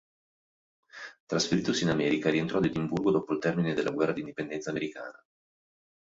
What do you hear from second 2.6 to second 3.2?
Edimburgo